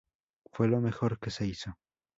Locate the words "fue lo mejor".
0.51-1.19